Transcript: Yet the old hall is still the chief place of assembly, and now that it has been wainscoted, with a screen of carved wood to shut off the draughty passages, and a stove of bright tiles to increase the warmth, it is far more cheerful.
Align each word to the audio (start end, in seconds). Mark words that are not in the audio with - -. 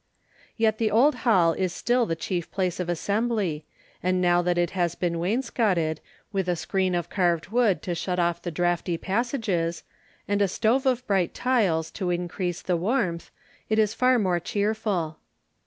Yet 0.57 0.79
the 0.79 0.89
old 0.89 1.13
hall 1.29 1.53
is 1.53 1.71
still 1.71 2.07
the 2.07 2.15
chief 2.15 2.49
place 2.49 2.79
of 2.79 2.89
assembly, 2.89 3.65
and 4.01 4.19
now 4.19 4.41
that 4.41 4.57
it 4.57 4.71
has 4.71 4.95
been 4.95 5.19
wainscoted, 5.19 6.01
with 6.33 6.49
a 6.49 6.55
screen 6.55 6.95
of 6.95 7.07
carved 7.11 7.49
wood 7.49 7.83
to 7.83 7.93
shut 7.93 8.17
off 8.17 8.41
the 8.41 8.49
draughty 8.49 8.97
passages, 8.97 9.83
and 10.27 10.41
a 10.41 10.47
stove 10.47 10.87
of 10.87 11.05
bright 11.05 11.35
tiles 11.35 11.91
to 11.91 12.09
increase 12.09 12.63
the 12.63 12.77
warmth, 12.77 13.29
it 13.69 13.77
is 13.77 13.93
far 13.93 14.17
more 14.17 14.39
cheerful. 14.39 15.19